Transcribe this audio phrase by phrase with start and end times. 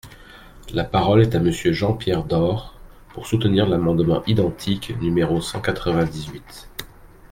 [0.73, 2.73] La parole est à Monsieur Jean-Pierre Door,
[3.09, 6.67] pour soutenir l’amendement identique numéro cent quatre-vingt-dix-huit.